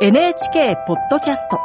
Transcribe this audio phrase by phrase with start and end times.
[0.00, 1.60] NHK ポッドキャスト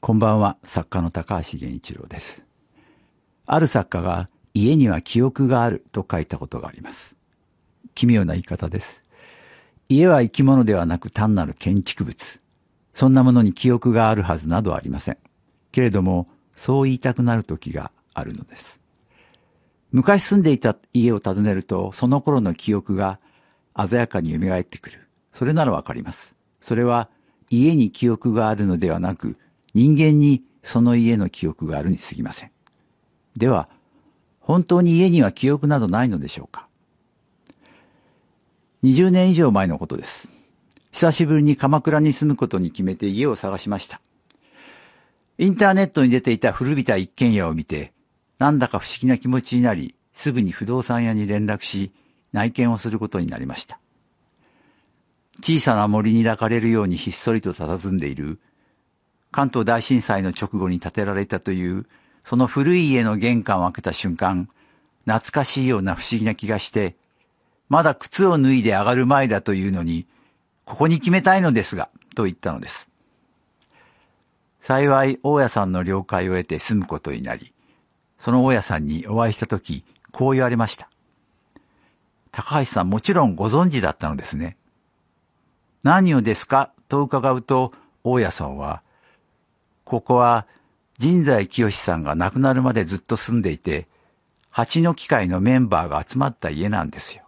[0.00, 2.46] こんばんは、作家の高橋源一郎です。
[3.44, 7.14] ある作家が家には記憶があると書いたことがあります。
[7.94, 9.04] 奇妙な言い方です。
[9.90, 12.40] 家は生き物ではなく単なる建築物。
[12.94, 15.18] そんなものに記憶があるはずなどありません。
[15.70, 18.80] けれども、そう言いたくなる時があるのです。
[19.92, 23.18] 昔住んでいた家を訪ねると、その頃の記憶が
[23.76, 25.08] 鮮やかに蘇ってくる。
[25.32, 26.34] それならわかります。
[26.60, 27.08] それは
[27.48, 29.36] 家に記憶があるのではなく、
[29.74, 32.50] 人間にその家の記憶があるに過ぎません。
[33.36, 33.68] では、
[34.38, 36.68] 本当に家には記憶などないのでしょうか
[38.82, 40.28] ?20 年以上前のことです。
[40.92, 44.00] 久しぶりに鎌倉に住むことに決めて家を探しました。
[45.38, 47.92] インターネットに出ていた古びた一軒家を見て、
[48.40, 51.92] なんだか不思議な気持ちになり、すぐに不動産屋に連絡し、
[52.32, 53.78] 内見をすることになりました。
[55.40, 58.40] 小さな森に抱かれるようにひっそりと佇んでいる
[59.30, 61.86] 関東大震災の直後に建てられたという、
[62.24, 64.48] その古い家の玄関を開けた瞬間、
[65.04, 66.96] 懐かしいような不思議な気がして、
[67.68, 70.06] まだ靴を脱いで上がる前だというのに、
[70.64, 72.88] ここに決めたいのですが、と言ったのです。
[74.62, 77.52] 幸い、大家さんの了解を得て住むことになり、
[78.20, 80.88] その大家さんにお会いしたとき、こう言われました。
[82.30, 84.56] 高橋さんもちろんご存知だったのですね。
[85.82, 86.70] 何をですか？
[86.88, 87.72] と伺うと、
[88.04, 88.82] 大家さんは、
[89.84, 90.46] ここは
[91.00, 93.88] 神在清さんが亡くなるまでずっと住んでいて、
[94.50, 97.22] 蜂の機械のメンバーが集まった家なんですよ。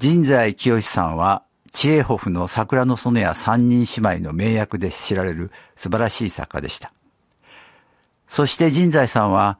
[0.00, 6.92] 神在清さんは、チエホフの桜の園や三人姉妹の名役で知られる素晴らしい作家でした。
[8.28, 9.58] そして神在さんは、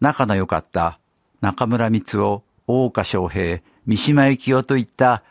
[0.00, 0.98] 仲の良かった
[1.40, 5.22] 中村光夫、大岡昌平、三島由紀夫といった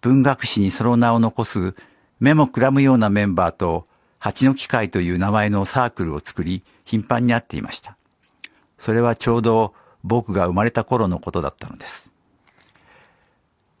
[0.00, 1.74] 文学史にその名を残す
[2.20, 3.86] 目もくらむようなメンバーと
[4.18, 7.96] 蜂の機械という名前のサークルを作り頻繁に会っていました。
[8.78, 9.74] それはちょうど
[10.04, 12.10] 僕が生まれた頃のことだったのです。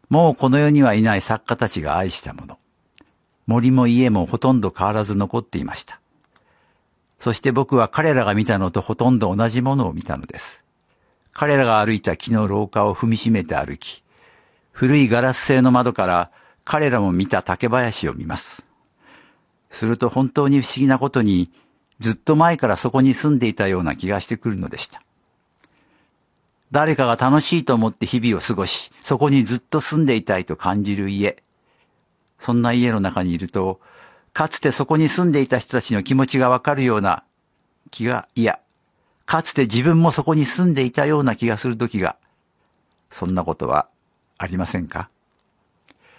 [0.08, 2.58] もうこの世にはいない作家たちが愛したもの。
[3.46, 6.00] 森も家もほとんど変わらず残っていました。
[7.26, 10.62] そして僕は彼らが見たのとほとんど同じものを見たのです。
[11.32, 14.04] 彼らが歩いた木の廊下を踏みしめて歩き、
[14.70, 16.30] 古いガラス製の窓から
[16.64, 18.64] 彼らも見た竹林を見ます。
[19.72, 21.50] すると本当に不思議なことに、
[21.98, 25.02] ずっと前からそこに住んでいたような気がしてくるのでした。
[26.70, 31.42] 誰かが楽しいと思って日々を過ごし、そこにずっと住んでいたいと感じる家。
[32.38, 33.80] そんな家の中にいると、
[34.36, 37.24] かつてそこに住んでいた人たちの気持ちがわかるような
[37.90, 38.60] 気が、いや、
[39.24, 42.16] かつて自分もそこに住んでいたような気がする時が、
[43.10, 43.88] そんなことは
[44.36, 45.08] ありませんか？